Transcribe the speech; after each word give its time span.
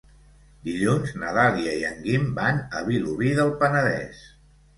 Dilluns 0.69 1.11
na 1.23 1.33
Dàlia 1.37 1.73
i 1.81 1.83
en 1.89 1.99
Guim 2.07 2.25
van 2.41 2.63
a 2.81 2.83
Vilobí 2.89 3.31
del 3.43 3.53
Penedès. 3.61 4.27